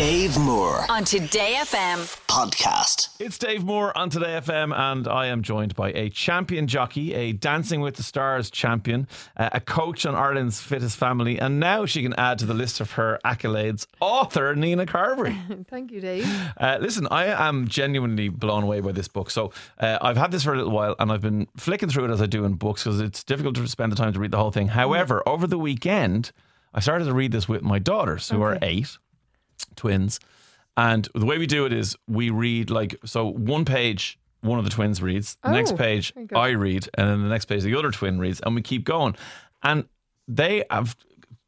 Dave 0.00 0.38
Moore 0.38 0.86
on 0.88 1.04
Today 1.04 1.56
FM. 1.58 1.98
podcast. 2.26 3.10
It's 3.20 3.36
Dave 3.36 3.64
Moore 3.64 3.96
on 3.98 4.08
Today 4.08 4.40
FM, 4.42 4.74
and 4.74 5.06
I 5.06 5.26
am 5.26 5.42
joined 5.42 5.74
by 5.74 5.92
a 5.92 6.08
champion 6.08 6.66
jockey, 6.66 7.12
a 7.12 7.32
Dancing 7.32 7.82
with 7.82 7.96
the 7.96 8.02
Stars 8.02 8.50
champion, 8.50 9.06
uh, 9.36 9.50
a 9.52 9.60
coach 9.60 10.06
on 10.06 10.14
Ireland's 10.14 10.58
Fittest 10.58 10.96
Family, 10.96 11.38
and 11.38 11.60
now 11.60 11.84
she 11.84 12.02
can 12.02 12.14
add 12.14 12.38
to 12.38 12.46
the 12.46 12.54
list 12.54 12.80
of 12.80 12.92
her 12.92 13.20
accolades, 13.26 13.86
author 14.00 14.54
Nina 14.54 14.86
Carberry. 14.86 15.36
Thank 15.68 15.90
you, 15.92 16.00
Dave. 16.00 16.26
Uh, 16.56 16.78
listen, 16.80 17.06
I 17.10 17.26
am 17.48 17.68
genuinely 17.68 18.30
blown 18.30 18.62
away 18.62 18.80
by 18.80 18.92
this 18.92 19.06
book. 19.06 19.30
So 19.30 19.52
uh, 19.80 19.98
I've 20.00 20.16
had 20.16 20.30
this 20.30 20.44
for 20.44 20.54
a 20.54 20.56
little 20.56 20.72
while, 20.72 20.96
and 20.98 21.12
I've 21.12 21.20
been 21.20 21.46
flicking 21.58 21.90
through 21.90 22.06
it 22.06 22.10
as 22.10 22.22
I 22.22 22.26
do 22.26 22.46
in 22.46 22.54
books 22.54 22.84
because 22.84 23.02
it's 23.02 23.22
difficult 23.22 23.54
to 23.56 23.68
spend 23.68 23.92
the 23.92 23.96
time 23.96 24.14
to 24.14 24.18
read 24.18 24.30
the 24.30 24.38
whole 24.38 24.50
thing. 24.50 24.68
However, 24.68 25.22
over 25.28 25.46
the 25.46 25.58
weekend, 25.58 26.32
I 26.72 26.80
started 26.80 27.04
to 27.04 27.12
read 27.12 27.32
this 27.32 27.50
with 27.50 27.60
my 27.60 27.78
daughters, 27.78 28.30
who 28.30 28.40
are 28.40 28.56
eight, 28.62 28.96
twins. 29.76 30.20
And 30.76 31.08
the 31.14 31.26
way 31.26 31.38
we 31.38 31.46
do 31.46 31.66
it 31.66 31.72
is 31.72 31.96
we 32.08 32.30
read 32.30 32.70
like 32.70 32.96
so 33.04 33.26
one 33.26 33.64
page 33.64 34.18
one 34.42 34.58
of 34.58 34.64
the 34.64 34.70
twins 34.70 35.02
reads, 35.02 35.36
the 35.42 35.52
next 35.52 35.72
Oh, 35.72 35.76
page 35.76 36.14
very 36.14 36.26
good. 36.26 36.38
I 36.38 36.48
read, 36.50 36.88
and 36.94 37.08
then 37.08 37.22
the 37.22 37.28
next 37.28 37.44
page 37.46 37.62
the 37.62 37.74
other 37.74 37.90
twin 37.90 38.18
reads, 38.18 38.40
and 38.40 38.54
we 38.54 38.62
keep 38.62 38.84
going. 38.84 39.16
And 39.62 39.84
they 40.26 40.64
have 40.70 40.96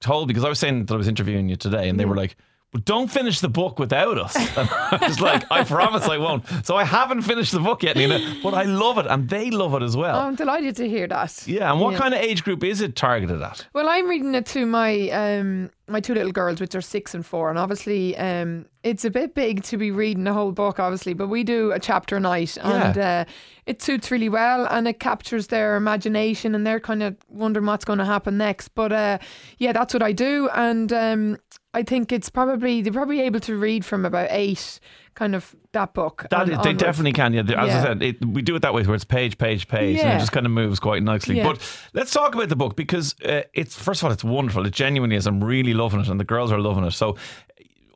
told 0.01 0.29
because 0.29 0.45
I 0.45 0.49
was 0.49 0.59
saying 0.59 0.87
that 0.87 0.95
I 0.95 0.97
was 0.97 1.09
interviewing 1.09 1.49
you 1.49 1.57
today, 1.57 1.89
and 1.89 1.99
they 1.99 2.05
were 2.05 2.15
hmm. 2.15 2.21
like, 2.21 2.37
"Well, 2.73 2.83
don't 2.85 3.11
finish 3.11 3.41
the 3.41 3.49
book 3.49 3.79
without 3.79 4.19
us." 4.19 4.37
And 4.57 4.69
I 4.71 5.07
was 5.09 5.21
like, 5.21 5.45
"I 5.51 5.65
promise 5.65 6.09
I 6.09 6.19
won't." 6.19 6.45
So 6.65 6.77
I 6.77 6.85
haven't 6.85 7.23
finished 7.23 7.53
the 7.53 7.61
book 7.61 7.83
yet, 7.83 7.97
Nina, 7.97 8.37
but 8.43 8.55
I 8.55 8.65
love 8.65 8.99
it, 8.99 9.07
and 9.07 9.29
they 9.29 9.51
love 9.51 9.75
it 9.75 9.83
as 9.83 9.97
well. 9.97 10.17
Oh, 10.17 10.27
I'm 10.27 10.35
delighted 10.35 10.77
to 10.77 10.89
hear 10.89 11.07
that. 11.09 11.47
yeah, 11.47 11.71
and 11.71 11.81
what 11.81 11.93
yeah. 11.93 11.99
kind 11.99 12.15
of 12.15 12.21
age 12.21 12.45
group 12.45 12.63
is 12.65 12.81
it 12.81 12.97
targeted 12.97 13.41
at? 13.43 13.67
Well, 13.73 13.89
I'm 13.89 14.09
reading 14.09 14.35
it 14.35 14.47
to 14.47 14.67
my 14.67 15.11
um 15.11 15.71
my 15.89 16.01
two 16.01 16.15
little 16.15 16.33
girls, 16.33 16.61
which 16.61 16.75
are 16.75 16.81
six 16.81 17.15
and 17.15 17.25
four, 17.25 17.51
and 17.51 17.59
obviously 17.59 18.17
um 18.17 18.67
it's 18.83 19.05
a 19.05 19.11
bit 19.11 19.35
big 19.35 19.63
to 19.65 19.77
be 19.77 19.91
reading 19.91 20.25
the 20.25 20.33
whole 20.33 20.53
book, 20.53 20.81
obviously, 20.81 21.15
but 21.15 21.29
we 21.29 21.45
do 21.45 21.73
a 21.73 21.79
chapter 21.79 22.17
a 22.17 22.21
night, 22.21 22.57
and 22.61 22.99
uh, 22.99 23.25
it 23.67 23.81
suits 23.81 24.11
really 24.11 24.29
well, 24.29 24.67
and 24.67 24.89
it 24.89 24.99
captures 24.99 25.49
their 25.49 25.77
imagination, 25.77 26.55
and 26.55 26.67
they're 26.67 26.81
kind 26.81 27.03
of 27.03 27.17
wondering 27.29 27.67
what's 27.67 27.85
going 27.85 28.01
to 28.01 28.05
happen 28.05 28.37
next. 28.39 28.69
But 28.69 28.93
uh, 28.93 29.19
yeah, 29.59 29.73
that's 29.73 29.95
what 29.95 30.03
I 30.03 30.13
do, 30.13 30.49
and 30.55 30.93
um, 30.93 31.39
I 31.75 31.83
think 31.83 32.13
it's 32.13 32.29
probably 32.29 32.83
they're 32.83 32.93
probably 32.93 33.21
able 33.23 33.41
to 33.41 33.57
read 33.57 33.85
from 33.85 34.05
about 34.05 34.27
eight, 34.31 34.79
kind 35.15 35.35
of 35.35 35.55
that 35.73 35.95
book. 35.95 36.27
That 36.31 36.41
on- 36.41 36.51
is, 36.51 36.51
they 36.51 36.57
onwards. 36.57 36.83
definitely 36.83 37.13
can. 37.13 37.33
Yeah, 37.33 37.43
as 37.63 37.75
I 37.75 37.83
said, 37.83 38.03
it, 38.03 38.25
we 38.25 38.43
do 38.43 38.55
it 38.57 38.61
that 38.61 38.75
way, 38.75 38.83
where 38.83 38.95
it's 38.95 39.05
page, 39.05 39.39
page, 39.39 39.69
page, 39.69 39.99
and 39.99 40.13
it 40.17 40.19
just 40.19 40.33
kind 40.33 40.45
of 40.45 40.53
moves 40.53 40.79
quite 40.81 41.03
nicely. 41.03 41.39
Yeah. 41.39 41.45
But 41.51 41.79
let's 41.95 42.11
talk 42.13 42.35
about 42.35 42.51
the 42.51 42.57
book 42.57 42.77
because 42.77 43.15
uh, 43.25 43.43
it's 43.55 43.75
first 43.79 44.03
of 44.03 44.07
all, 44.07 44.13
it's 44.13 44.23
wonderful. 44.25 44.67
It 44.67 44.73
genuinely 44.75 45.17
is. 45.17 45.27
I'm 45.27 45.43
really 45.43 45.73
loving 45.73 46.01
it, 46.01 46.09
and 46.09 46.21
the 46.21 46.25
girls 46.25 46.53
are 46.53 46.59
loving 46.61 46.85
it. 46.85 46.91
So. 46.93 47.17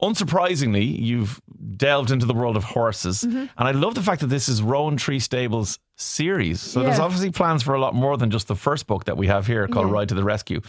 Unsurprisingly, 0.03 1.01
you've 1.01 1.41
delved 1.77 2.11
into 2.11 2.27
the 2.27 2.35
world 2.35 2.55
of 2.57 2.65
horses, 2.65 3.23
Mm-hmm. 3.23 3.37
and 3.39 3.51
I 3.57 3.71
love 3.71 3.95
the 3.95 4.03
fact 4.03 4.21
that 4.21 4.27
this 4.27 4.47
is 4.47 4.63
Rowan 4.63 4.99
Tree 4.99 5.19
Stables 5.19 5.79
series. 5.97 6.61
So 6.61 6.83
there's 6.83 6.99
obviously 6.99 7.31
plans 7.31 7.63
for 7.63 7.75
a 7.75 7.81
lot 7.81 7.95
more 7.95 8.19
than 8.19 8.31
just 8.31 8.47
the 8.47 8.55
first 8.55 8.87
book 8.87 9.07
that 9.07 9.17
we 9.17 9.27
have 9.29 9.47
here 9.47 9.67
called 9.67 9.87
Yeah. 9.87 9.93
Ride 9.95 10.09
to 10.11 10.15
the 10.15 10.23
Rescue. 10.23 10.61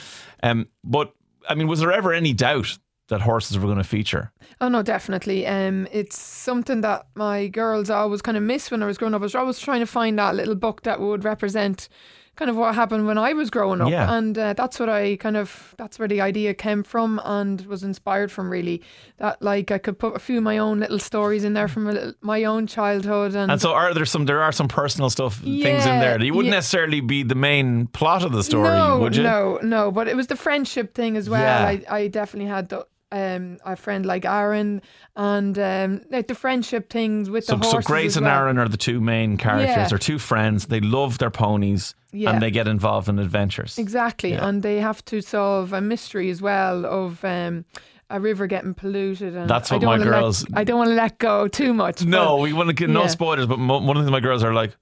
Um, 0.43 0.69
but 0.83 1.13
I 1.49 1.55
mean, 1.55 1.67
was 1.67 1.81
there 1.81 1.91
ever 1.91 2.13
any 2.13 2.31
doubt 2.33 2.77
that 3.09 3.21
horses 3.21 3.57
were 3.57 3.65
going 3.65 3.77
to 3.77 3.83
feature? 3.83 4.31
Oh 4.61 4.69
no, 4.69 4.81
definitely. 4.81 5.45
Um, 5.47 5.87
it's 5.91 6.19
something 6.19 6.81
that 6.81 7.07
my 7.15 7.47
girls 7.47 7.89
always 7.89 8.21
kind 8.21 8.37
of 8.37 8.43
miss 8.43 8.69
when 8.71 8.83
I 8.83 8.85
was 8.85 8.97
growing 8.97 9.13
up. 9.13 9.21
I 9.21 9.23
was 9.23 9.35
always 9.35 9.59
trying 9.59 9.79
to 9.81 9.85
find 9.87 10.17
that 10.19 10.35
little 10.35 10.55
book 10.55 10.83
that 10.83 10.99
would 10.99 11.23
represent 11.23 11.89
kind 12.35 12.51
of 12.51 12.55
what 12.55 12.75
happened 12.75 13.07
when 13.07 13.17
I 13.17 13.33
was 13.33 13.49
growing 13.49 13.81
up, 13.81 13.89
Yeah. 13.89 14.13
and 14.15 14.37
uh, 14.37 14.53
that's 14.53 14.79
what 14.79 14.89
I 14.89 15.15
kind 15.15 15.35
of 15.35 15.73
that's 15.79 15.97
where 15.97 16.07
the 16.07 16.21
idea 16.21 16.53
came 16.53 16.83
from 16.83 17.19
and 17.25 17.65
was 17.65 17.81
inspired 17.81 18.31
from. 18.31 18.51
Really, 18.51 18.83
that 19.17 19.41
like 19.41 19.71
I 19.71 19.79
could 19.79 19.97
put 19.97 20.15
a 20.15 20.19
few 20.19 20.37
of 20.37 20.43
my 20.43 20.59
own 20.59 20.79
little 20.81 20.99
stories 20.99 21.43
in 21.43 21.53
there 21.53 21.67
from 21.67 21.87
a 21.87 21.91
little, 21.93 22.13
my 22.21 22.43
own 22.43 22.67
childhood, 22.67 23.33
and, 23.33 23.51
And 23.51 23.59
so, 23.59 23.73
are 23.73 23.91
there 23.91 24.05
some? 24.05 24.25
There 24.25 24.43
are 24.43 24.51
some 24.51 24.67
personal 24.67 25.09
stuff 25.09 25.37
things 25.39 25.55
in 25.55 25.63
Yeah, 25.95 25.99
there. 25.99 26.23
You 26.23 26.35
wouldn't 26.35 26.51
yeah. 26.51 26.57
necessarily 26.59 27.01
be 27.01 27.23
the 27.23 27.33
main 27.33 27.87
plot 27.87 28.23
of 28.23 28.33
the 28.33 28.43
story, 28.43 28.69
no, 28.69 28.99
would 28.99 29.15
you? 29.15 29.23
No, 29.23 29.57
no, 29.63 29.91
but 29.91 30.07
it 30.07 30.15
was 30.15 30.27
the 30.27 30.35
friendship 30.35 30.93
thing 30.93 31.17
as 31.17 31.27
well. 31.27 31.41
Yeah. 31.41 31.65
I, 31.89 32.01
I 32.01 32.07
definitely 32.07 32.49
had 32.51 32.69
the, 32.69 32.85
um, 33.11 33.57
a 33.65 33.75
friend 33.75 34.05
like 34.05 34.25
Aaron 34.25 34.81
and 35.15 35.57
um, 35.57 36.01
like 36.09 36.27
the 36.27 36.35
friendship 36.35 36.89
things 36.89 37.29
with 37.29 37.45
So, 37.45 37.55
the 37.55 37.63
so. 37.69 37.79
Grace 37.81 38.15
and 38.17 38.25
well. 38.25 38.35
Aaron 38.39 38.57
are 38.57 38.67
the 38.67 38.77
two 38.77 38.99
main 38.99 39.37
characters. 39.37 39.75
Yeah. 39.75 39.87
They're 39.87 39.97
two 39.97 40.19
friends. 40.19 40.67
They 40.67 40.79
love 40.81 41.17
their 41.17 41.29
ponies, 41.31 41.95
Yeah. 42.11 42.31
and 42.31 42.41
they 42.41 42.51
get 42.51 42.67
involved 42.67 43.07
in 43.09 43.17
adventures. 43.19 43.77
Exactly, 43.77 44.31
Yeah. 44.31 44.47
and 44.47 44.61
they 44.61 44.79
have 44.81 45.03
to 45.05 45.21
solve 45.21 45.71
a 45.73 45.79
mystery 45.81 46.29
as 46.29 46.41
well 46.41 46.85
of 46.85 47.23
um, 47.23 47.63
a 48.09 48.19
river 48.19 48.45
getting 48.47 48.73
polluted. 48.73 49.35
And 49.35 49.49
That's 49.49 49.71
I 49.71 49.75
what 49.75 49.81
don't 49.81 49.87
my 49.89 49.97
wanna 49.99 50.11
let- 50.11 50.19
girls- 50.19 50.45
I 50.53 50.63
don't 50.65 50.77
want 50.77 50.89
to 50.89 50.95
let 50.95 51.17
go 51.17 51.47
too 51.47 51.73
much. 51.73 52.03
No, 52.03 52.37
we 52.37 52.51
want 52.53 52.67
to 52.69 52.73
get 52.73 52.89
no 52.89 53.07
spoilers. 53.07 53.47
But 53.47 53.59
mo- 53.59 53.79
one 53.79 53.95
of 53.97 54.03
the 54.03 54.09
things 54.09 54.11
my 54.11 54.19
girls 54.19 54.43
are 54.43 54.53
like, 54.53 54.75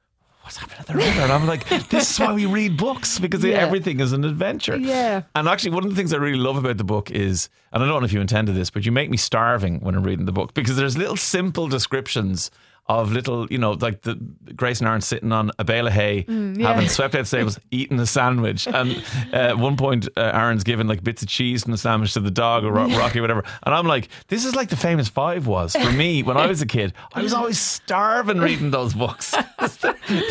"What's 0.46 0.58
happening 0.58 0.80
at 0.80 0.86
the 0.88 0.94
river?" 0.94 1.22
And 1.22 1.32
I'm 1.32 1.48
like, 1.48 1.68
"This 1.90 2.12
is 2.12 2.20
why 2.20 2.32
we 2.34 2.46
read 2.46 2.78
books 2.78 3.18
because 3.20 3.44
Yeah. 3.44 3.56
everything 3.58 4.00
is 4.00 4.14
an 4.14 4.24
adventure." 4.24 4.78
Yeah. 4.78 5.24
And 5.36 5.48
actually, 5.50 5.72
one 5.72 5.84
of 5.84 5.90
the 5.90 5.96
things 5.96 6.14
I 6.14 6.18
really 6.18 6.38
love 6.38 6.56
about 6.56 6.78
the 6.78 6.84
book 6.84 7.10
is, 7.12 7.50
and 7.74 7.84
I 7.84 7.88
don't 7.88 8.00
know 8.02 8.06
if 8.06 8.14
you 8.14 8.22
intended 8.22 8.56
this, 8.56 8.70
but 8.70 8.86
you 8.86 8.92
make 8.92 9.10
me 9.10 9.18
starving 9.18 9.80
when 9.80 9.96
I'm 9.96 10.04
reading 10.04 10.26
the 10.26 10.32
book 10.32 10.54
because 10.54 10.78
there's 10.78 10.98
little 10.98 11.18
simple 11.18 11.68
descriptions 11.68 12.52
of 12.88 13.12
little, 13.12 13.48
you 13.52 13.58
know, 13.58 13.72
like 13.72 14.04
the 14.04 14.14
Grace 14.56 14.80
and 14.80 14.88
Aaron 14.88 15.02
sitting 15.02 15.32
on 15.32 15.50
a 15.58 15.64
bale 15.64 15.88
of 15.88 15.94
hay, 15.94 16.24
Mm, 16.28 16.60
yeah. 16.60 16.68
having 16.72 16.88
swept 16.88 17.16
out 17.16 17.26
stables, 17.26 17.60
eating 17.72 18.00
a 18.00 18.06
sandwich. 18.06 18.68
And 18.68 19.04
uh, 19.34 19.36
at 19.38 19.58
one 19.58 19.76
point, 19.76 20.08
uh, 20.16 20.32
Aaron's 20.34 20.64
giving 20.64 20.88
like 20.88 21.04
bits 21.04 21.24
of 21.24 21.28
cheese 21.28 21.64
from 21.64 21.72
the 21.72 21.78
sandwich 21.80 22.14
to 22.14 22.20
the 22.20 22.30
dog 22.30 22.64
or 22.64 22.72
Ro- 22.72 22.88
Rocky, 22.90 23.22
whatever. 23.22 23.44
And 23.64 23.74
I'm 23.74 23.88
like, 23.88 24.10
this 24.28 24.46
is 24.46 24.56
like 24.56 24.70
the 24.70 24.76
famous 24.78 25.08
five 25.08 25.48
was 25.48 25.76
for 25.76 25.92
me 25.92 26.22
when 26.22 26.38
I 26.38 26.46
was 26.46 26.62
a 26.62 26.66
kid. 26.68 26.94
I 27.14 27.22
was 27.24 27.34
always 27.34 27.60
starving 27.60 28.38
reading 28.40 28.70
those 28.72 28.94
books. 28.94 29.34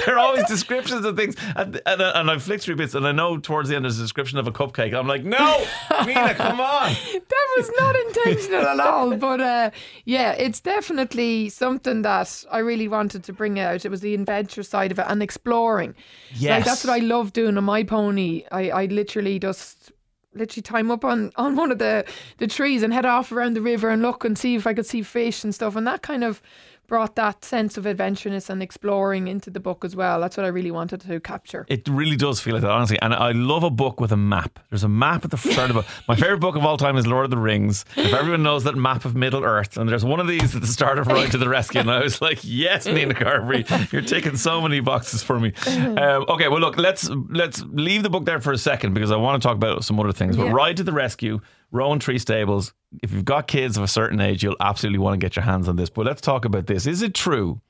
They're 0.07 0.19
always 0.19 0.45
descriptions 0.47 1.05
of 1.05 1.17
things. 1.17 1.35
And, 1.57 1.81
and, 1.87 2.01
and 2.01 2.31
I 2.31 2.39
flick 2.39 2.61
through 2.61 2.77
bits, 2.77 2.95
and 2.95 3.07
I 3.07 3.13
know 3.13 3.39
towards 3.39 3.69
the 3.69 3.77
end 3.77 3.85
there's 3.85 3.99
a 3.99 4.03
description 4.03 4.39
of 4.39 4.47
a 4.47 4.53
cupcake. 4.53 4.95
I'm 4.95 5.09
like, 5.09 5.25
no, 5.25 5.65
Nina, 6.07 6.35
come 6.35 6.61
on. 6.61 6.93
that 7.13 7.47
was 7.57 7.71
not 7.79 7.97
intentional 7.97 8.67
at 8.67 8.79
all. 8.81 9.17
But 9.17 9.41
uh, 9.41 9.71
yeah, 10.05 10.33
it's 10.33 10.61
definitely 10.61 11.49
something 11.49 12.03
that 12.03 12.44
I 12.51 12.59
really 12.59 12.89
wanted 12.89 13.25
to 13.25 13.33
bring 13.33 13.59
out. 13.59 13.85
It 13.85 13.91
was 13.91 14.01
the 14.01 14.15
adventure 14.15 14.63
side 14.63 14.93
of 14.93 14.99
it 14.99 15.07
and 15.09 15.23
exploring. 15.23 15.95
Yes. 16.35 16.59
Like 16.59 16.65
that's 16.65 16.85
what 16.85 16.95
I 16.95 16.99
love 16.99 17.33
doing 17.33 17.57
on 17.57 17.65
my 17.65 17.83
pony. 17.83 18.45
I, 18.51 18.71
I 18.71 18.85
literally 18.87 19.39
just 19.39 19.93
literally 20.35 20.63
time 20.63 20.91
up 20.91 21.05
on, 21.05 21.31
on 21.37 21.57
one 21.57 21.71
of 21.71 21.79
the, 21.79 22.05
the 22.39 22.47
trees 22.47 22.83
and 22.83 22.93
head 22.93 23.07
off 23.07 23.31
around 23.31 23.55
the 23.55 23.63
river 23.63 23.89
and 23.89 24.03
look 24.03 24.25
and 24.25 24.37
see 24.37 24.57
if 24.57 24.67
I 24.67 24.75
could 24.75 24.87
see 24.87 25.03
fish 25.03 25.45
and 25.45 25.55
stuff. 25.55 25.77
And 25.77 25.87
that 25.87 26.03
kind 26.03 26.25
of 26.25 26.43
brought 26.87 27.17
that 27.17 27.45
sense 27.45 27.77
of 27.77 27.85
adventureness 27.85 28.51
and 28.51 28.63
exploring 28.63 29.29
into 29.29 29.51
the 29.51 29.61
book 29.61 29.85
as 29.85 29.97
well. 29.97 30.21
That's 30.21 30.37
what 30.37 30.45
I 30.45 30.49
really 30.51 30.71
wanted 30.71 31.01
to 31.03 31.21
capture. 31.21 31.65
It 31.69 31.89
really 31.89 32.17
does 32.17 32.41
feel 32.41 32.55
like 32.55 32.63
that, 32.63 32.71
honestly. 32.71 32.99
And 33.01 33.15
I 33.15 33.33
love 33.33 33.63
a 33.63 33.71
book 33.71 34.01
with 34.01 34.13
a 34.13 34.17
map. 34.17 34.59
There's 34.71 34.85
a 34.85 34.89
map 34.89 35.25
at 35.25 35.31
the 35.31 35.39
start 35.39 35.71
of 35.71 35.77
it. 35.79 35.85
My 36.09 36.15
favorite 36.17 36.41
book 36.41 36.57
of 36.57 36.65
all 36.65 36.77
time 36.77 36.97
is 36.97 37.07
Lord 37.07 37.25
of 37.25 37.31
the 37.31 37.39
Rings. 37.39 37.85
If 37.97 38.13
everyone 38.13 38.43
knows 38.43 38.65
that 38.65 38.77
map 38.77 39.05
of 39.05 39.15
Middle 39.15 39.45
Earth, 39.45 39.77
and 39.77 39.89
there's 39.89 40.05
one 40.05 40.21
of 40.21 40.27
these 40.27 40.55
at 40.55 40.61
the 40.61 40.67
start 40.67 40.99
of 40.99 41.07
Ride 41.07 41.31
to 41.33 41.39
the 41.39 41.49
Rescue, 41.49 41.81
and 41.81 41.91
I 41.91 42.03
was 42.03 42.21
like, 42.21 42.41
yes, 42.43 42.87
Nina 42.87 43.15
Carberry, 43.15 43.65
you're 43.91 44.03
taking 44.03 44.37
so 44.37 44.61
many 44.61 44.81
boxes 44.81 45.23
for 45.23 45.41
me. 45.41 45.53
Um, 45.67 46.25
okay, 46.29 46.49
well, 46.49 46.61
look, 46.61 46.77
let's 46.77 47.09
let's 47.31 47.63
leave 47.69 48.03
the 48.03 48.11
book 48.11 48.25
there 48.25 48.41
for 48.41 48.53
a 48.53 48.59
second 48.59 48.95
because 48.95 49.11
I 49.11 49.17
want 49.17 49.41
to 49.41 49.47
talk 49.47 49.57
about 49.57 49.85
some 49.85 49.99
other 49.99 50.13
things. 50.13 50.37
But 50.37 50.47
Yeah. 50.47 50.53
Ride 50.53 50.77
to 50.79 50.85
the 50.85 50.93
Rescue, 50.93 51.41
Rowan 51.75 51.99
Tree 51.99 52.19
Stables. 52.19 52.73
If 53.03 53.13
you've 53.13 53.25
got 53.25 53.49
kids 53.49 53.77
of 53.77 53.83
a 53.83 53.89
certain 53.89 54.21
age, 54.21 54.45
you'll 54.45 54.57
absolutely 54.61 55.01
want 55.01 55.15
to 55.15 55.19
get 55.19 55.35
your 55.35 55.45
hands 55.45 55.69
on 55.69 55.75
this. 55.75 55.91
But 55.91 56.07
let's 56.07 56.21
talk 56.21 56.45
about 56.45 56.69
this. 56.69 56.87
Is 56.87 57.03
it 57.03 57.15
true 57.15 57.61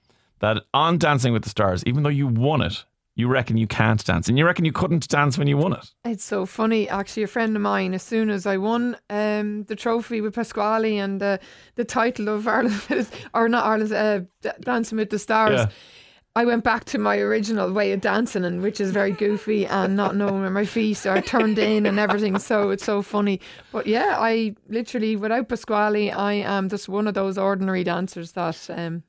that 0.41 0.63
on 0.75 0.99
Dancing 0.99 1.33
with 1.33 1.43
the 1.43 1.49
Stars, 1.49 1.83
even 1.87 2.03
though 2.03 2.11
you 2.11 2.27
won 2.27 2.61
it, 2.61 2.85
you 3.17 3.29
reckon 3.29 3.57
you 3.57 3.67
can't 3.67 4.05
dance, 4.05 4.29
and 4.29 4.37
you 4.37 4.45
reckon 4.45 4.67
you 4.67 4.73
couldn't 4.73 5.09
dance 5.09 5.39
when 5.39 5.47
you 5.47 5.57
won 5.57 5.73
it? 5.73 5.91
It's 6.05 6.25
so 6.25 6.45
funny, 6.45 6.87
actually. 6.89 7.23
A 7.23 7.29
friend 7.29 7.57
of 7.57 7.63
mine, 7.63 7.95
as 7.95 8.03
soon 8.03 8.29
as 8.29 8.45
I 8.45 8.59
won 8.59 8.97
um, 9.09 9.65
the 9.65 9.77
trophy 9.77 10.21
with 10.21 10.35
Pasquale 10.35 10.99
and 10.99 11.23
uh, 11.23 11.39
the 11.77 11.85
title 11.85 12.29
of 12.29 12.47
Ireland, 12.47 12.83
or 13.35 13.49
not 13.49 13.65
Ireland's, 13.65 13.93
uh, 13.93 14.21
Dancing 14.61 14.99
with 14.99 15.09
the 15.11 15.19
Stars, 15.19 15.61
Yeah. 15.61 15.69
I 16.37 16.45
went 16.45 16.65
back 16.65 16.85
to 16.87 16.99
my 16.99 17.19
original 17.19 17.73
way 17.73 17.93
of 17.93 18.01
dancing, 18.01 18.45
and 18.45 18.61
which 18.61 18.81
is 18.81 18.91
very 18.91 19.13
goofy 19.13 19.67
and 19.67 19.95
not 19.95 20.17
knowing 20.17 20.41
where 20.41 20.51
my 20.51 20.65
feet 20.65 21.07
are 21.07 21.21
turned 21.23 21.59
in 21.59 21.87
and 21.87 21.99
everything. 22.01 22.39
So 22.41 22.71
it's 22.71 22.85
so 22.85 23.03
funny. 23.03 23.41
But 23.71 23.87
yeah, 23.87 24.17
I 24.19 24.57
literally, 24.69 25.15
without 25.15 25.49
Pasquale, 25.49 26.11
I 26.11 26.33
am 26.33 26.69
just 26.69 26.89
one 26.89 27.07
of 27.07 27.15
those 27.15 27.39
ordinary 27.39 27.85
dancers 27.85 28.33
that. 28.33 28.69
Um, 28.69 29.03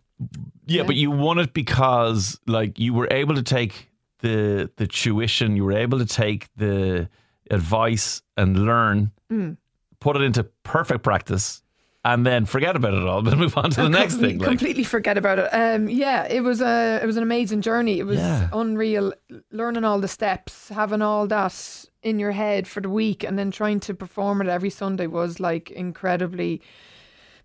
Yeah, 0.68 0.82
Yeah. 0.82 0.84
but 0.88 0.96
you 0.96 1.10
won 1.12 1.40
it 1.40 1.54
because 1.54 2.40
like 2.48 2.80
you 2.80 2.94
were 2.94 3.08
able 3.12 3.36
to 3.36 3.44
take 3.44 3.90
the 4.20 4.70
the 4.78 4.88
tuition, 4.88 5.56
you 5.58 5.66
were 5.66 5.74
able 5.78 5.98
to 6.00 6.06
take 6.06 6.48
the 6.58 7.10
advice 7.52 8.22
and 8.38 8.66
learn, 8.66 9.12
Mm. 9.32 9.58
put 10.00 10.16
it 10.16 10.22
into 10.22 10.44
perfect 10.64 11.04
practice, 11.04 11.62
and 12.06 12.26
then 12.26 12.46
forget 12.46 12.76
about 12.78 12.94
it 12.94 13.04
all, 13.04 13.22
but 13.28 13.38
move 13.38 13.58
on 13.58 13.72
to 13.72 13.82
the 13.82 13.90
next 13.90 14.16
thing. 14.16 14.38
Like, 14.38 14.48
completely 14.48 14.84
forget 14.86 15.18
about 15.18 15.40
it. 15.40 15.50
Um, 15.52 15.90
yeah, 15.90 16.24
it 16.30 16.42
was 16.42 16.62
a 16.62 17.00
it 17.02 17.06
was 17.06 17.18
an 17.18 17.24
amazing 17.24 17.62
journey. 17.62 18.00
It 18.00 18.06
was 18.06 18.20
Yeah. 18.20 18.48
unreal, 18.54 19.14
learning 19.52 19.84
all 19.84 20.00
the 20.00 20.08
steps, 20.08 20.70
having 20.70 21.02
all 21.02 21.28
that 21.28 21.86
in 22.04 22.20
your 22.20 22.32
head 22.32 22.68
for 22.68 22.80
the 22.82 22.90
week, 22.90 23.24
and 23.24 23.38
then 23.38 23.52
trying 23.52 23.80
to 23.82 23.94
perform 23.94 24.42
it 24.42 24.48
every 24.48 24.70
Sunday 24.70 25.08
was 25.08 25.40
like 25.40 25.72
incredibly 25.72 26.62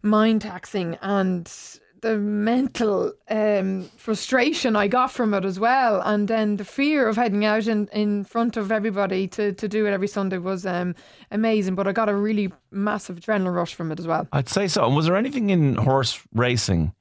mind 0.03 0.43
taxing 0.43 0.97
and 1.03 1.51
the 2.01 2.19
mental 2.19 3.13
um, 3.29 3.89
frustration 3.97 4.77
I 4.77 4.89
got 4.89 5.11
from 5.11 5.35
it 5.35 5.45
as 5.45 5.59
well, 5.59 6.01
and 6.03 6.29
then 6.29 6.57
the 6.57 6.65
fear 6.65 7.09
of 7.09 7.17
heading 7.17 7.45
out 7.45 7.67
in, 7.67 7.89
in 7.89 8.25
front 8.25 8.57
of 8.57 8.73
everybody 8.73 9.27
to, 9.29 9.53
to 9.53 9.69
do 9.69 9.87
it 9.87 9.91
every 9.91 10.09
Sunday 10.09 10.39
was 10.39 10.67
um, 10.67 10.95
amazing. 11.31 11.75
But 11.75 11.87
I 11.87 11.93
got 11.93 12.09
a 12.09 12.15
really 12.15 12.53
massive 12.71 13.21
adrenaline 13.21 13.55
rush 13.55 13.75
from 13.75 13.93
it 13.93 13.99
as 13.99 14.07
well. 14.07 14.29
I'd 14.33 14.49
say 14.49 14.69
so. 14.69 14.87
And 14.87 14.97
was 14.97 15.07
there 15.07 15.17
anything 15.17 15.51
in 15.51 15.75
horse 15.75 16.21
racing 16.35 16.93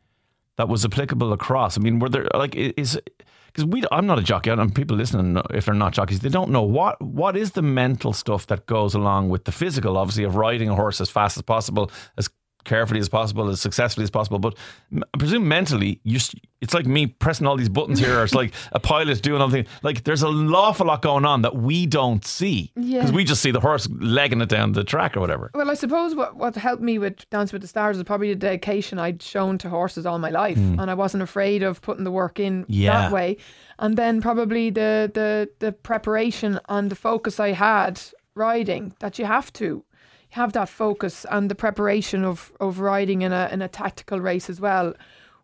that 0.58 0.70
was 0.70 0.86
applicable 0.86 1.34
across? 1.34 1.78
I 1.78 1.82
mean, 1.82 2.00
were 2.00 2.10
there 2.10 2.28
like 2.34 2.56
is 2.56 3.00
because 3.48 3.66
we 3.66 3.84
I'm 3.92 4.06
not 4.06 4.20
a 4.20 4.24
jockey, 4.24 4.50
and 4.50 4.76
people 4.76 4.96
listening, 4.96 5.42
if 5.52 5.66
they're 5.66 5.74
not 5.74 5.94
jockeys, 5.94 6.20
they 6.20 6.30
don't 6.30 6.52
know 6.52 6.62
what 6.62 7.02
what 7.02 7.36
is 7.36 7.52
the 7.52 7.62
mental 7.62 8.14
stuff 8.14 8.48
that 8.48 8.66
goes 8.66 8.94
along 8.94 9.30
with 9.30 9.46
the 9.46 9.52
physical, 9.52 9.98
obviously, 9.98 10.24
of 10.24 10.36
riding 10.36 10.70
a 10.70 10.76
horse 10.76 11.02
as 11.02 11.10
fast 11.10 11.38
as 11.38 11.44
possible, 11.44 11.92
as 12.18 12.30
carefully 12.66 13.00
as 13.00 13.10
possible, 13.10 13.50
as 13.50 13.62
successfully 13.62 14.04
as 14.04 14.10
possible. 14.10 14.38
But 14.40 14.56
I 14.96 15.18
presume 15.18 15.48
mentally, 15.48 16.00
you, 16.04 16.20
it's 16.62 16.74
like 16.74 16.86
me 16.86 17.08
pressing 17.08 17.48
all 17.48 17.56
these 17.58 17.70
buttons 17.70 18.00
here, 18.00 18.20
or 18.20 18.24
it's 18.24 18.36
like 18.36 18.54
a 18.74 18.80
pilot 18.80 19.22
doing 19.22 19.40
something. 19.40 19.66
Like 19.82 20.04
there's 20.04 20.24
an 20.24 20.54
awful 20.54 20.86
lot 20.88 21.02
going 21.02 21.26
on 21.26 21.42
that 21.44 21.56
we 21.56 21.86
don't 21.86 22.26
see 22.26 22.72
because 22.76 22.90
Yeah. 22.90 23.12
we 23.12 23.24
just 23.24 23.42
see 23.42 23.52
the 23.52 23.60
horse 23.62 23.88
legging 24.00 24.42
it 24.42 24.50
down 24.50 24.74
the 24.74 24.84
track 24.84 25.16
or 25.18 25.22
whatever. 25.22 25.52
Well, 25.54 25.72
I 25.72 25.74
suppose 25.74 26.16
what, 26.16 26.36
what 26.36 26.56
helped 26.56 26.82
me 26.84 27.00
with 27.00 27.28
Dance 27.30 27.54
with 27.54 27.62
the 27.62 27.68
Stars 27.68 27.98
is 27.98 28.04
probably 28.04 28.30
the 28.30 28.36
dedication 28.40 29.00
I'd 29.00 29.22
shown 29.22 29.58
to 29.60 29.70
horses 29.70 30.06
all 30.06 30.20
my 30.20 30.30
life, 30.30 30.58
hmm. 30.58 30.80
and 30.80 30.92
I 30.92 30.94
wasn't 30.94 31.24
afraid 31.24 31.64
of 31.64 31.82
putting 31.82 32.04
the 32.04 32.12
work 32.12 32.40
in 32.40 32.66
Yeah. 32.68 32.92
that 33.04 33.12
way. 33.12 33.38
And 33.80 33.96
then 33.98 34.22
probably 34.22 34.70
the 34.70 35.10
the 35.14 35.50
the 35.60 35.72
preparation 35.72 36.60
and 36.68 36.92
the 36.92 36.96
focus 36.96 37.40
I 37.40 37.54
had 37.54 38.02
riding 38.36 38.94
that 39.00 39.18
you 39.20 39.26
have 39.26 39.52
to 39.54 39.84
have 40.30 40.54
that 40.54 40.70
focus 40.70 41.26
and 41.32 41.50
the 41.50 41.56
preparation 41.56 42.24
of 42.24 42.52
of 42.60 42.80
riding 42.80 43.22
in 43.22 43.34
a 43.34 43.50
in 43.52 43.62
a 43.62 43.68
tactical 43.68 44.20
race 44.20 44.50
as 44.50 44.62
well, 44.62 44.94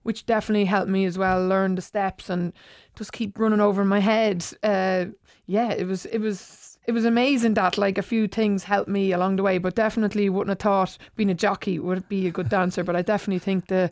which 0.04 0.26
definitely 0.26 0.66
helped 0.66 0.90
me 0.90 1.06
as 1.06 1.18
well 1.18 1.46
learn 1.48 1.76
the 1.76 1.82
steps 1.82 2.30
and 2.30 2.54
just 2.96 3.12
keep 3.12 3.38
running 3.40 3.62
over 3.62 3.84
my 3.84 4.00
head. 4.00 4.46
Uh, 4.64 5.06
yeah, 5.48 5.72
it 5.72 5.88
was 5.88 6.06
it 6.08 6.20
was 6.20 6.78
it 6.88 6.92
was 6.92 7.06
amazing 7.06 7.56
that 7.56 7.78
like 7.78 7.98
a 7.98 8.04
few 8.04 8.28
things 8.28 8.64
helped 8.64 8.90
me 8.90 9.12
along 9.12 9.38
the 9.38 9.44
way, 9.44 9.58
but 9.58 9.76
definitely 9.76 10.30
wouldn't 10.30 10.50
have 10.50 10.60
thought 10.60 10.98
being 11.16 11.30
a 11.30 11.36
jockey 11.36 11.80
would 11.80 12.08
be 12.08 12.28
a 12.28 12.32
good 12.32 12.50
dancer. 12.50 12.84
But 12.84 12.96
I 12.96 13.02
definitely 13.02 13.40
think 13.40 13.68
the 13.68 13.90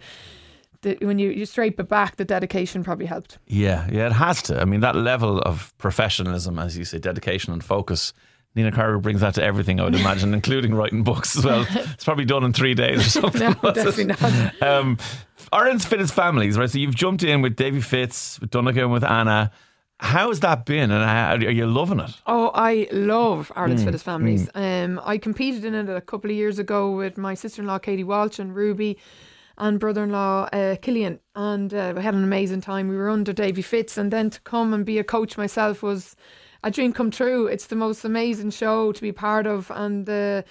the 0.83 0.97
when 1.01 1.17
you 1.17 1.31
you 1.31 1.45
straight 1.45 1.79
it 1.79 1.89
back, 1.89 2.17
the 2.17 2.25
dedication 2.25 2.83
probably 2.83 3.07
helped. 3.07 3.39
Yeah, 3.47 3.87
yeah, 3.91 4.07
it 4.07 4.13
has 4.13 4.43
to. 4.43 4.61
I 4.61 4.65
mean, 4.65 4.81
that 4.81 4.95
level 4.95 5.39
of 5.39 5.73
professionalism, 5.79 6.59
as 6.59 6.77
you 6.77 6.85
say, 6.85 6.99
dedication 6.99 7.51
and 7.51 7.63
focus. 7.63 8.13
Nina 8.55 8.71
Carberry 8.71 8.99
brings 8.99 9.21
that 9.21 9.33
to 9.35 9.43
everything, 9.43 9.79
I 9.79 9.85
would 9.85 9.95
imagine, 9.95 10.33
including 10.35 10.75
writing 10.75 11.03
books 11.03 11.35
as 11.37 11.45
well. 11.45 11.65
It's 11.69 12.03
probably 12.03 12.25
done 12.25 12.43
in 12.43 12.53
three 12.53 12.73
days 12.75 12.99
or 13.07 13.09
something. 13.21 13.41
No, 13.41 13.55
was 13.61 13.77
it? 13.77 13.83
definitely 13.83 14.05
not. 14.05 14.61
Um, 14.61 14.97
Ireland's 15.51 15.85
fittest 15.85 16.13
families, 16.13 16.57
right? 16.57 16.69
So 16.69 16.77
you've 16.77 16.95
jumped 16.95 17.23
in 17.23 17.41
with 17.41 17.55
Davy 17.55 17.81
Fitz, 17.81 18.39
with 18.39 18.51
Donncha, 18.51 18.89
with 18.89 19.03
Anna. 19.03 19.51
How 19.99 20.29
has 20.29 20.41
that 20.41 20.65
been, 20.65 20.91
and 20.91 21.03
how, 21.03 21.33
are 21.35 21.51
you 21.51 21.65
loving 21.65 21.99
it? 21.99 22.11
Oh, 22.27 22.51
I 22.53 22.87
love 22.91 23.51
Ireland's 23.55 23.83
Mm, 23.83 23.85
Fittest 23.85 24.03
Families. 24.03 24.49
Um, 24.53 24.99
I 25.03 25.17
competed 25.17 25.63
in 25.63 25.75
it 25.75 25.89
a 25.89 26.01
couple 26.01 26.29
of 26.29 26.35
years 26.35 26.59
ago 26.59 26.91
with 26.91 27.17
my 27.17 27.35
sister-in-law 27.35 27.79
Katie 27.79 28.03
Walsh 28.03 28.37
and 28.39 28.53
Ruby, 28.55 28.97
and 29.57 29.79
brother-in-law 29.79 30.49
uh, 30.51 30.75
Killian, 30.81 31.19
and 31.35 31.73
uh, 31.73 31.93
we 31.95 32.01
had 32.01 32.15
an 32.15 32.23
amazing 32.23 32.59
time. 32.61 32.89
We 32.89 32.97
were 32.97 33.09
under 33.09 33.31
Davy 33.33 33.61
Fitz, 33.61 33.97
and 33.97 34.11
then 34.11 34.29
to 34.31 34.41
come 34.41 34.73
and 34.73 34.83
be 34.85 34.97
a 34.97 35.03
coach 35.03 35.37
myself 35.37 35.83
was 35.83 36.15
a 36.63 36.71
dream 36.71 36.93
come 36.93 37.11
true. 37.11 37.47
It's 37.47 37.67
the 37.67 37.75
most 37.75 38.05
amazing 38.05 38.51
show 38.51 38.91
to 38.91 39.01
be 39.01 39.11
part 39.11 39.47
of, 39.47 39.71
and 39.73 40.05
the 40.05 40.43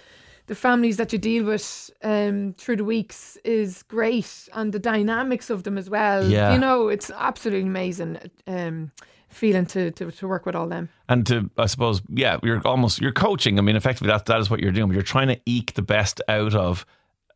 the 0.46 0.54
families 0.54 0.96
that 0.96 1.12
you 1.12 1.18
deal 1.18 1.44
with 1.44 1.90
um, 2.02 2.54
through 2.58 2.76
the 2.76 2.84
weeks 2.84 3.38
is 3.44 3.82
great, 3.84 4.48
and 4.54 4.72
the 4.72 4.78
dynamics 4.78 5.50
of 5.50 5.62
them 5.62 5.78
as 5.78 5.88
well. 5.88 6.28
Yeah. 6.28 6.52
You 6.52 6.58
know, 6.58 6.88
it's 6.88 7.10
absolutely 7.10 7.68
amazing. 7.68 8.18
Um, 8.46 8.90
feeling 9.28 9.64
to, 9.66 9.90
to 9.92 10.10
to 10.10 10.28
work 10.28 10.44
with 10.46 10.54
all 10.54 10.68
them. 10.68 10.88
And 11.08 11.26
to, 11.26 11.50
I 11.56 11.66
suppose, 11.66 12.02
yeah, 12.08 12.38
you're 12.42 12.60
almost 12.66 13.00
you're 13.00 13.12
coaching. 13.12 13.58
I 13.58 13.62
mean, 13.62 13.76
effectively, 13.76 14.08
that 14.08 14.26
that 14.26 14.40
is 14.40 14.50
what 14.50 14.60
you're 14.60 14.72
doing. 14.72 14.88
But 14.88 14.94
you're 14.94 15.02
trying 15.02 15.28
to 15.28 15.40
eke 15.46 15.74
the 15.74 15.82
best 15.82 16.20
out 16.28 16.54
of 16.54 16.84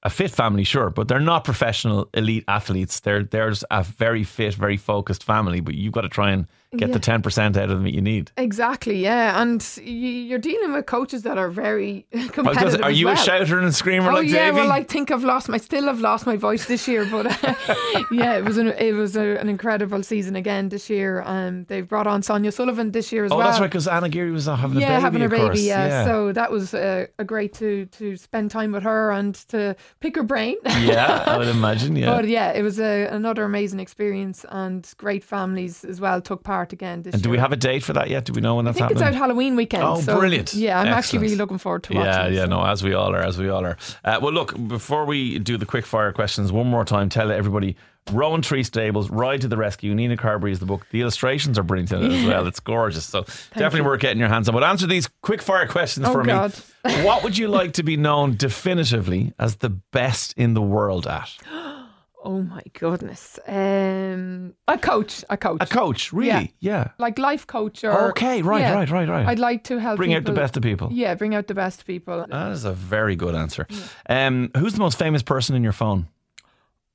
a 0.03 0.11
fit 0.11 0.31
family, 0.31 0.63
sure, 0.63 0.91
but 0.91 1.09
they're 1.09 1.19
not 1.19 1.45
professional 1.45 2.09
elite 2.15 2.45
athletes. 2.49 3.01
They're 3.01 3.25
they're 3.25 3.51
just 3.51 3.65
a 3.71 3.83
very 3.83 4.25
fit, 4.25 4.55
very 4.55 4.77
focused 4.77 5.25
family. 5.25 5.61
But 5.61 5.75
you've 5.75 5.93
got 5.93 6.03
to 6.03 6.09
try 6.09 6.31
and 6.31 6.47
get 6.77 6.93
the 6.93 6.99
ten 6.99 7.23
percent 7.23 7.57
out 7.57 7.65
of 7.65 7.71
them 7.71 7.85
that 7.85 7.95
you 7.95 8.01
need. 8.01 8.31
Exactly, 8.37 9.03
yeah, 9.03 9.41
and 9.41 9.65
you're 9.83 10.39
dealing 10.39 10.73
with 10.73 10.87
coaches 10.87 11.23
that 11.23 11.39
are 11.39 11.51
very 11.51 12.07
gonna 12.13 12.29
competitive. 12.31 12.73
say, 12.73 12.81
are 12.81 12.91
you 12.91 13.07
well. 13.07 13.15
a 13.15 13.19
shouter 13.19 13.59
and 13.59 13.67
a 13.69 13.73
screamer 13.73 14.11
Oh 14.11 14.15
like 14.15 14.29
yeah, 14.29 14.47
Davy? 14.47 14.57
well, 14.57 14.73
I 14.73 14.83
think 14.83 15.11
I've 15.11 15.25
lost 15.25 15.49
my, 15.49 15.59
still 15.59 15.85
have 15.85 16.01
lost 16.01 16.27
my 16.27 16.37
voice 16.37 16.67
this 16.67 16.87
year, 16.89 17.07
but 17.11 17.27
yeah, 18.11 18.37
it 18.37 18.45
was 18.45 18.59
an 18.59 18.69
it 18.69 18.93
was 18.93 19.17
a, 19.17 19.37
an 19.39 19.49
incredible 19.49 20.03
season 20.03 20.37
again 20.37 20.69
this 20.69 20.89
year. 20.91 21.23
Um, 21.25 21.65
they've 21.65 21.87
brought 21.87 22.07
on 22.07 22.23
Sonia 22.23 22.53
Sullivan 22.53 22.93
this 22.93 23.13
year 23.13 23.25
as 23.25 23.33
oh, 23.33 23.39
well. 23.39 23.47
that's 23.47 23.61
right, 23.61 23.67
because 23.67 23.89
Anna 23.89 24.09
Geary 24.09 24.31
was 24.31 24.47
having 24.47 24.77
a 24.77 24.81
yeah, 24.81 24.89
baby. 24.89 25.03
having 25.03 25.23
a 25.23 25.29
baby. 25.29 25.43
course. 25.43 25.63
Yeah. 25.63 26.05
so 26.05 26.33
that 26.33 26.51
was 26.51 26.75
uh, 26.75 27.07
a 27.19 27.25
great 27.25 27.53
to 27.55 27.87
to 27.87 28.17
spend 28.17 28.51
time 28.51 28.73
with 28.73 28.83
her 28.83 29.11
and 29.11 29.35
to 29.49 29.77
pick 30.01 30.17
her 30.17 30.23
brain. 30.23 30.57
yeah, 30.65 31.25
I 31.27 31.39
would 31.39 31.49
imagine. 31.61 31.97
Yeah. 31.97 32.15
But 32.15 32.29
yeah, 32.29 32.53
it 32.53 32.63
was 32.63 32.79
a, 32.81 33.07
another 33.07 33.45
amazing 33.45 33.81
experience, 33.81 34.45
and 34.51 34.89
great 34.97 35.25
families 35.25 35.85
as 35.85 36.01
well 36.01 36.21
took 36.21 36.43
part 36.45 36.66
again 36.73 37.03
this 37.03 37.15
and 37.15 37.23
do 37.23 37.29
year. 37.29 37.33
we 37.33 37.39
have 37.39 37.53
a 37.53 37.57
date 37.57 37.83
for 37.83 37.93
that 37.95 38.09
yet? 38.11 38.25
Do 38.25 38.33
we 38.33 38.41
know 38.41 38.57
when 38.57 38.67
I 38.67 38.71
that's 38.71 38.79
think 38.79 38.91
it's 38.93 39.01
happening? 39.01 39.21
out 39.21 39.29
Halloween 39.29 39.57
weekend. 39.57 39.83
Oh, 39.83 40.01
so, 40.01 40.19
brilliant. 40.19 40.55
Yeah, 40.55 40.81
I'm 40.81 40.89
actually 40.89 41.21
really 41.21 41.37
looking 41.37 41.59
forward 41.59 41.83
to 41.85 41.95
watching. 41.95 42.13
Yeah, 42.13 42.27
it, 42.27 42.33
yeah, 42.33 42.41
so. 42.45 42.51
no, 42.51 42.65
as 42.65 42.83
we 42.83 42.95
all 42.95 43.15
are, 43.15 43.23
as 43.23 43.39
we 43.39 43.49
all 43.49 43.65
are. 43.65 43.77
Uh, 44.05 44.19
well, 44.23 44.33
look, 44.33 44.55
before 44.69 45.05
we 45.05 45.39
do 45.39 45.57
the 45.57 45.67
quick 45.67 45.87
fire 45.87 46.13
questions, 46.13 46.53
one 46.53 46.67
more 46.67 46.85
time, 46.85 47.09
tell 47.09 47.31
everybody 47.31 47.77
Rowan 48.13 48.41
Tree 48.43 48.63
Stables, 48.63 49.11
Ride 49.11 49.41
to 49.41 49.49
the 49.49 49.57
Rescue. 49.57 49.95
Nina 49.95 50.17
Carberry 50.17 50.53
is 50.53 50.61
the 50.61 50.67
book. 50.67 50.87
The 50.91 51.01
illustrations 51.01 51.59
are 51.59 51.65
brilliant 51.65 51.91
in 51.93 52.05
it 52.05 52.13
as 52.13 52.25
well. 52.25 52.47
It's 52.47 52.61
gorgeous. 52.61 53.05
So 53.05 53.23
definitely 53.55 53.83
worth 53.83 54.01
getting 54.01 54.21
your 54.21 54.29
hands 54.29 54.49
on. 54.49 54.55
But 54.55 54.63
answer 54.63 54.87
these 54.87 55.09
quick 55.23 55.43
fire 55.43 55.67
questions 55.67 56.07
Oh, 56.07 56.13
for 56.13 56.23
God. 56.23 56.55
me. 56.85 57.03
what 57.03 57.25
would 57.25 57.37
you 57.37 57.49
like 57.49 57.73
to 57.75 57.83
be 57.83 57.97
known 57.97 58.37
definitively 58.37 59.33
as 59.39 59.57
the 59.57 59.71
best 59.71 60.35
in 60.37 60.55
the 60.55 60.63
world 60.63 61.07
at? 61.07 61.37
Oh 62.25 62.43
my 62.43 62.63
goodness. 62.73 63.39
Um, 63.47 64.55
a 64.67 64.77
coach, 64.79 65.25
a 65.31 65.37
coach, 65.37 65.59
A 65.61 65.67
coach, 65.67 66.13
really? 66.13 66.55
Yeah. 66.59 66.89
like 66.99 67.19
life 67.19 67.47
coach 67.47 67.85
or 67.85 68.09
Okay, 68.11 68.43
right, 68.43 68.61
yeah. 68.61 68.75
right, 68.75 68.91
right, 68.91 69.09
right. 69.09 69.27
I'd 69.27 69.39
like 69.39 69.63
to 69.65 69.79
help 69.79 69.97
Bring 69.99 70.13
out 70.15 70.25
the 70.25 70.33
best 70.33 70.57
of 70.57 70.63
people. 70.63 70.89
Yeah, 70.93 71.15
bring 71.15 71.35
out 71.35 71.47
the 71.47 71.55
best 71.55 71.87
people. 71.87 72.27
That 72.29 72.51
is 72.51 72.65
a 72.65 72.73
very 72.73 73.15
good 73.15 73.35
answer. 73.37 73.69
Um, 74.09 74.51
who's 74.57 74.73
the 74.73 74.81
most 74.81 74.99
famous 74.99 75.23
person 75.23 75.55
in 75.55 75.63
your 75.63 75.73
phone? 75.73 76.09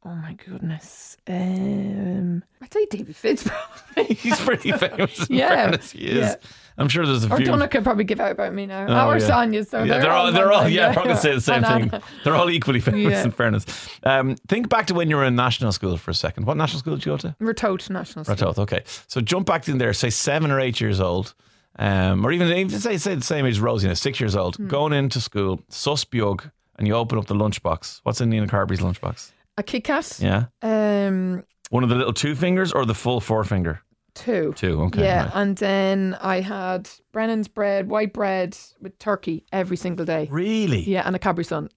Oh 0.04 0.16
my 0.16 0.34
goodness. 0.34 1.16
Um, 1.28 2.44
I'd 2.62 2.74
say 2.74 2.86
David 2.90 3.16
Fitz 3.16 3.44
probably. 3.48 4.14
He's 4.16 4.40
pretty 4.40 4.72
famous. 4.72 5.26
Yeah, 5.30 5.50
fairness, 5.50 5.92
he 5.92 6.06
is. 6.08 6.36
Yeah. 6.82 6.84
I'm 6.84 6.90
sure 6.90 7.06
there's 7.06 7.24
a 7.24 7.34
Or 7.34 7.38
few. 7.38 7.46
Donncha 7.48 7.72
could 7.72 7.84
probably 7.84 8.04
give 8.04 8.20
out 8.20 8.32
about 8.32 8.54
me 8.54 8.66
now. 8.66 8.86
Oh, 8.88 8.94
Our 9.10 9.20
yeah. 9.20 9.28
Sonia, 9.28 9.64
so 9.66 9.80
yeah, 9.84 9.86
they're, 9.94 10.02
they're 10.02 10.12
all, 10.12 10.32
they're 10.32 10.52
all, 10.52 10.68
yeah, 10.68 10.88
I'm 10.90 10.94
probably 10.94 11.16
say 11.16 11.34
the 11.36 11.42
same 11.42 11.64
thing. 11.64 11.84
Anna. 11.92 12.02
They're 12.24 12.36
all 12.36 12.50
equally 12.50 12.80
famous, 12.80 13.12
Yeah. 13.12 13.24
in 13.26 13.32
fairness. 13.32 13.66
Um, 14.04 14.36
think 14.48 14.70
back 14.70 14.88
to 14.88 14.94
when 14.94 15.10
you 15.10 15.16
were 15.16 15.26
in 15.26 15.36
national 15.36 15.72
school 15.72 15.98
for 15.98 16.12
a 16.12 16.14
second. 16.14 16.46
What 16.46 16.58
national 16.58 16.80
school 16.80 16.96
did 16.96 17.06
you 17.06 17.12
go 17.14 17.18
to? 17.18 17.36
Ratoath 17.42 17.90
National 17.90 18.26
School. 18.26 18.36
Ratoath, 18.36 18.58
okay. 18.60 18.82
So 19.08 19.22
jump 19.22 19.48
back 19.48 19.68
in 19.68 19.78
there, 19.78 19.94
say 19.94 20.10
seven 20.10 20.52
or 20.52 20.60
eight 20.60 20.82
years 20.82 21.00
old, 21.00 21.34
um, 21.80 22.26
or 22.26 22.32
even, 22.32 22.48
even 22.50 22.80
say, 22.80 22.98
say 22.98 23.16
the 23.16 23.22
same 23.22 23.46
age 23.46 23.54
as 23.54 23.60
Rosie, 23.62 23.94
six 23.96 24.20
years 24.20 24.36
old, 24.36 24.56
Hmm. 24.58 24.68
going 24.68 24.94
into 24.94 25.22
school, 25.22 25.62
Susbiug, 25.72 26.52
and 26.78 26.88
you 26.88 26.96
open 26.96 27.18
up 27.18 27.28
the 27.28 27.36
lunchbox. 27.36 28.02
What's 28.04 28.22
in 28.22 28.30
Nina 28.30 28.48
Carberry's 28.48 28.82
lunchbox? 28.82 29.32
A 29.58 29.64
Kit 29.64 29.84
Kat. 29.84 30.18
Yeah. 30.20 30.46
Um, 30.62 31.44
One 31.70 31.84
of 31.84 31.90
the 31.90 31.96
little 31.96 32.14
two 32.14 32.36
fingers 32.36 32.72
or 32.72 32.86
the 32.86 32.96
full 32.96 33.20
forefinger? 33.22 33.82
Two. 34.16 34.54
Two, 34.56 34.82
okay. 34.84 35.04
yeah, 35.04 35.24
right. 35.26 35.32
and 35.36 35.58
then 35.58 36.18
I 36.22 36.42
had 36.42 36.90
Brennan's 37.12 37.48
bread, 37.48 37.90
white 37.90 38.14
bread 38.14 38.58
with 38.82 38.98
turkey 39.00 39.46
every 39.52 39.78
single 39.78 40.06
day. 40.06 40.28
Really? 40.32 40.82
Yeah, 40.82 41.04
and 41.06 41.16
a 41.16 41.20
Cadbury 41.20 41.46
Sun. 41.46 41.70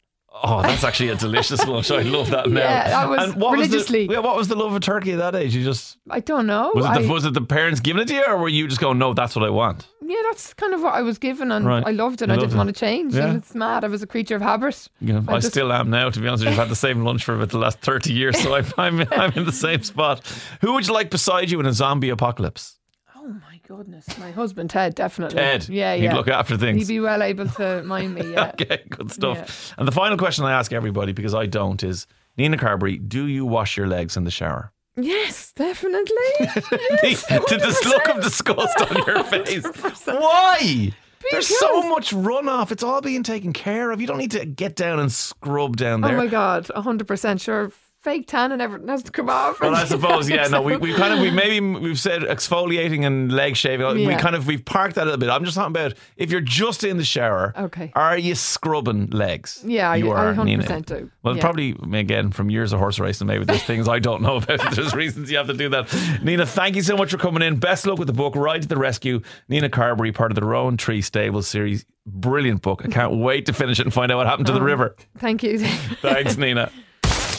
Oh, 0.42 0.62
that's 0.62 0.82
actually 0.82 1.10
a 1.10 1.14
delicious 1.14 1.64
lunch. 1.68 1.92
I 1.92 2.02
love 2.02 2.30
that 2.30 2.50
now. 2.50 2.58
Yeah, 2.60 2.88
that 2.88 3.08
was 3.08 3.22
and 3.32 3.40
what 3.40 3.52
religiously- 3.52 4.00
Was 4.00 4.08
the, 4.08 4.14
yeah, 4.14 4.18
what 4.18 4.36
was 4.36 4.48
the 4.48 4.56
love 4.56 4.72
of 4.74 4.80
turkey 4.82 5.12
at 5.12 5.18
that 5.18 5.36
age? 5.36 5.54
You 5.54 5.62
just 5.62 5.96
I 6.10 6.18
don't 6.18 6.46
know. 6.48 6.72
was 6.74 6.84
it, 6.84 6.88
I- 6.88 7.06
was 7.08 7.24
it 7.24 7.34
the 7.34 7.40
parents 7.40 7.78
giving 7.80 8.02
it 8.02 8.08
to 8.08 8.14
you, 8.14 8.24
or 8.26 8.38
were 8.38 8.48
you 8.48 8.66
just 8.66 8.80
going, 8.80 8.98
"No, 8.98 9.14
that's 9.14 9.36
what 9.36 9.44
I 9.44 9.50
want"? 9.50 9.86
Yeah, 10.06 10.16
that's 10.25 10.54
kind 10.54 10.75
of 10.75 10.82
what 10.82 10.94
I 10.94 11.02
was 11.02 11.18
given, 11.18 11.50
and 11.52 11.66
Right. 11.66 11.82
I 11.87 11.90
loved 11.90 12.23
it. 12.23 12.28
You 12.28 12.34
I 12.34 12.38
didn't 12.38 12.52
it. 12.52 12.56
want 12.56 12.68
to 12.68 12.73
change. 12.78 13.14
Yeah. 13.14 13.26
And 13.26 13.37
it's 13.37 13.54
mad. 13.54 13.84
I 13.84 13.88
was 13.88 14.02
a 14.02 14.06
creature 14.06 14.37
of 14.37 14.42
habit. 14.42 14.88
Know, 15.00 15.23
I, 15.28 15.32
I 15.34 15.37
just- 15.38 15.50
still 15.50 15.73
am 15.73 15.90
now. 15.90 16.11
To 16.11 16.20
be 16.20 16.28
honest. 16.28 16.46
I've 16.46 16.54
had 16.54 16.68
the 16.68 16.76
same 16.76 17.04
lunch 17.04 17.25
for 17.25 17.34
about 17.34 17.50
the 17.50 17.58
last 17.58 17.78
thirty 17.80 18.12
years, 18.12 18.38
so 18.38 18.54
I'm, 18.54 18.66
I'm 18.78 19.00
I'm 19.12 19.32
in 19.32 19.44
the 19.44 19.52
same 19.52 19.82
spot. 19.82 20.26
Who 20.61 20.73
would 20.75 20.87
you 20.87 20.92
like 20.94 21.11
beside 21.11 21.50
you 21.50 21.61
in 21.61 21.66
a 21.66 21.73
zombie 21.73 22.11
apocalypse? 22.11 22.78
Oh 23.16 23.28
my 23.28 23.58
goodness, 23.66 24.06
my 24.18 24.30
husband 24.32 24.68
Ted 24.68 24.94
definitely. 24.94 25.37
Ted. 25.38 25.68
Yeah, 25.70 25.94
He'd 25.94 26.04
yeah. 26.04 26.14
look 26.14 26.28
after 26.28 26.58
things. 26.58 26.87
He'd 26.87 26.92
be 26.94 27.00
well 27.00 27.23
able 27.23 27.49
to 27.49 27.82
mind 27.84 28.14
me. 28.14 28.32
Yeah. 28.32 28.50
okay, 28.61 28.82
good 28.90 29.11
stuff. 29.11 29.73
And 29.78 29.88
the 29.88 29.92
final 29.92 30.18
question 30.18 30.44
I 30.44 30.52
ask 30.52 30.73
everybody 30.75 31.12
because 31.12 31.34
I 31.34 31.46
don't 31.46 31.82
is 31.82 32.06
Nina 32.37 32.58
Carberry, 32.58 32.99
do 32.99 33.26
you 33.26 33.46
wash 33.46 33.78
your 33.78 33.87
legs 33.87 34.16
in 34.18 34.25
the 34.25 34.30
shower? 34.30 34.73
Yes, 34.96 35.52
definitely. 35.52 36.06
the, 36.38 37.24
the, 37.28 37.58
the 37.58 37.88
look 37.88 38.08
of 38.08 38.22
disgust 38.22 38.80
on 38.80 39.06
your 39.06 39.24
face. 39.24 39.64
Why? 40.04 40.92
There's 41.30 41.48
so 41.58 41.88
much 41.88 42.12
runoff. 42.12 42.70
It's 42.70 42.82
all 42.82 43.00
being 43.00 43.22
taken 43.22 43.52
care 43.52 43.90
of. 43.90 44.00
You 44.00 44.06
don't 44.06 44.18
need 44.18 44.32
to 44.32 44.44
get 44.44 44.76
down 44.76 45.00
and 45.00 45.10
scrub 45.10 45.76
down 45.76 46.04
oh 46.04 46.08
there. 46.08 46.16
Oh 46.16 46.20
my 46.20 46.26
god, 46.26 46.68
hundred 46.74 47.08
percent 47.08 47.40
sure. 47.40 47.72
Fake 48.04 48.26
tan 48.28 48.52
and 48.52 48.61
everything 48.61 48.87
has 48.88 49.02
to 49.04 49.11
come 49.11 49.30
off. 49.30 49.58
Well, 49.62 49.75
I 49.75 49.84
suppose, 49.87 50.28
yeah, 50.28 50.46
no, 50.49 50.61
we, 50.61 50.76
we 50.76 50.92
kind 50.92 51.14
of, 51.14 51.20
we 51.20 51.30
maybe 51.42 51.58
we've 51.58 51.99
said 51.99 52.20
exfoliating 52.23 53.06
and 53.06 53.32
leg 53.32 53.56
shaving. 53.56 54.06
We 54.06 54.14
kind 54.16 54.37
of, 54.37 54.46
we've 54.46 54.62
parked 54.62 54.96
that 54.96 55.04
a 55.04 55.04
little 55.06 55.18
bit. 55.18 55.30
I'm 55.30 55.42
just 55.44 55.56
talking 55.56 55.70
about 55.73 55.94
if 56.18 56.30
you're 56.30 56.42
just 56.42 56.84
in 56.84 56.99
the 56.99 57.04
shower, 57.04 57.54
Okay. 57.56 57.90
are 57.96 58.18
you 58.18 58.34
scrubbing 58.34 59.08
legs? 59.08 59.62
Yeah, 59.66 59.90
I- 59.90 59.96
you 59.96 60.11
I 60.11 60.26
are, 60.26 60.34
100% 60.34 60.44
Nina. 60.44 60.80
do. 60.82 61.11
Well, 61.23 61.34
Yeah. 61.37 61.40
probably, 61.40 61.76
again, 61.99 62.30
from 62.30 62.50
years 62.50 62.75
of 62.75 62.78
horse 62.78 62.99
racing, 62.99 63.26
maybe 63.26 63.46
there's 63.46 63.62
things 63.62 63.88
I 63.88 64.00
don't 64.00 64.20
know 64.20 64.37
about. 64.37 64.61
There's 64.75 64.92
reasons 64.94 65.30
you 65.30 65.38
have 65.38 65.46
to 65.46 65.54
do 65.54 65.70
that. 65.70 65.90
Nina, 66.23 66.44
thank 66.44 66.76
you 66.76 66.82
so 66.82 66.99
much 66.99 67.11
for 67.11 67.16
coming 67.16 67.42
in. 67.42 67.56
Best 67.56 67.87
luck 67.87 67.99
with 67.99 68.06
the 68.08 68.12
book, 68.12 68.37
Ride 68.37 68.61
to 68.62 68.68
the 68.68 68.76
Rescue. 68.76 69.23
Nina 69.49 69.70
Carberry, 69.70 70.12
part 70.12 70.30
of 70.30 70.34
the 70.34 70.44
Rowan 70.44 70.76
Tree 70.76 71.00
Stable 71.00 71.42
series. 71.42 71.87
Brilliant 72.04 72.61
book. 72.61 72.82
I 72.84 72.88
can't 72.88 73.16
wait 73.16 73.46
to 73.46 73.54
finish 73.54 73.80
it 73.80 73.87
and 73.87 73.94
find 73.94 74.12
out 74.12 74.18
what 74.18 74.26
happened 74.26 74.46
to 74.49 74.52
Oh. 74.52 74.56
the 74.56 74.62
river. 74.62 74.94
Thank 75.16 75.42
you. 75.42 75.58
Thanks, 75.58 76.37
Nina. 76.37 76.70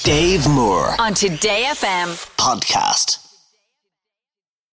Dave 0.05 0.47
Moore 0.47 0.93
on 0.99 1.15
Today 1.15 1.63
FM. 1.65 2.09
podcast. 2.37 3.24